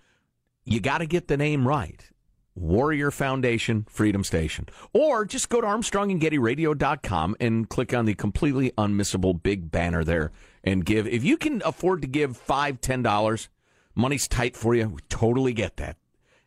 [0.64, 2.08] You got to get the name right.
[2.54, 4.66] Warrior Foundation Freedom Station.
[4.92, 10.84] Or just go to ArmstrongandGettyRadio.com and click on the completely unmissable big banner there and
[10.84, 11.06] give.
[11.06, 13.48] If you can afford to give five, ten dollars,
[13.94, 14.88] money's tight for you.
[14.88, 15.96] We totally get that.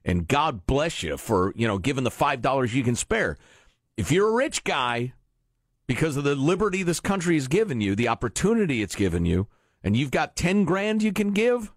[0.05, 3.37] And God bless you for, you know, giving the five dollars you can spare.
[3.95, 5.13] If you're a rich guy,
[5.87, 9.47] because of the liberty this country has given you, the opportunity it's given you,
[9.83, 11.71] and you've got 10 grand you can give,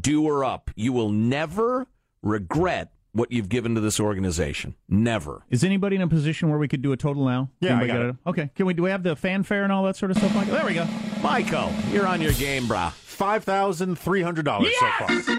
[0.00, 0.70] do her up.
[0.74, 1.86] You will never
[2.22, 4.74] regret what you've given to this organization.
[4.88, 5.44] Never.
[5.50, 7.50] Is anybody in a position where we could do a total now?
[7.60, 8.16] Yeah, I Anybody got got it.
[8.26, 8.50] Okay.
[8.56, 10.34] Can we do we have the fanfare and all that sort of stuff?
[10.34, 10.86] Like there we go.
[11.24, 12.92] Michael, you're on your game, brah.
[12.92, 15.08] Five thousand three hundred dollars so far.
[15.08, 15.38] from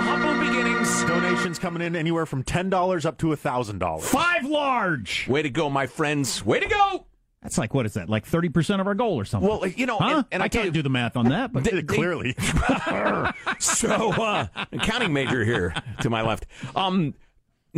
[0.00, 1.04] humble beginnings.
[1.04, 4.08] Donations coming in anywhere from ten dollars up to thousand dollars.
[4.08, 5.28] Five large.
[5.28, 6.44] Way to go, my friends.
[6.44, 7.06] Way to go.
[7.40, 8.10] That's like what is that?
[8.10, 9.48] Like thirty percent of our goal or something?
[9.48, 10.08] Well, you know, huh?
[10.16, 12.34] and- and I I can't you- do the math on that, but They- Clearly.
[13.60, 16.46] so, uh, accounting major here to my left.
[16.74, 17.14] Um,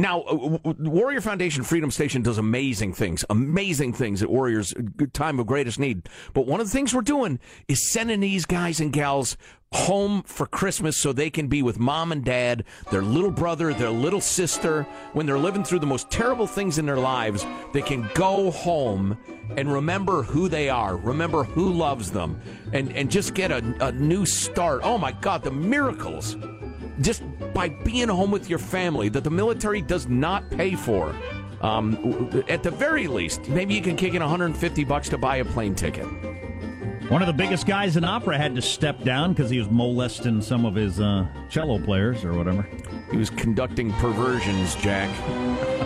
[0.01, 4.75] now, uh, Warrior Foundation Freedom Station does amazing things, amazing things at Warriors'
[5.13, 6.09] time of greatest need.
[6.33, 7.39] But one of the things we're doing
[7.69, 9.37] is sending these guys and gals
[9.73, 13.91] home for Christmas so they can be with mom and dad, their little brother, their
[13.91, 14.83] little sister.
[15.13, 19.17] When they're living through the most terrible things in their lives, they can go home
[19.57, 22.41] and remember who they are, remember who loves them,
[22.73, 24.83] and, and just get a, a new start.
[24.85, 26.37] Oh my God, the miracles
[27.01, 27.23] just
[27.55, 31.15] by being home with your family that the military does not pay for.
[31.63, 35.45] Um, at the very least, maybe you can kick in 150 bucks to buy a
[35.45, 36.07] plane ticket.
[37.11, 40.41] One of the biggest guys in opera had to step down because he was molesting
[40.41, 42.63] some of his uh, cello players or whatever.
[43.11, 45.11] He was conducting perversions, Jack.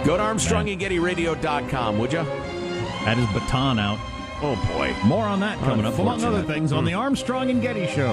[0.05, 2.19] Go to ArmstrongandGettyRadio.com, would you?
[2.19, 3.99] Had his baton out.
[4.43, 4.95] Oh, boy.
[5.07, 6.87] More on that coming up, among other things, on Hmm.
[6.87, 8.13] the Armstrong and Getty Show.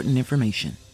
[0.00, 0.89] important information.